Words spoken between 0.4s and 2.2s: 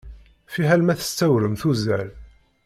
Fiḥel ma testewrem tuẓẓal.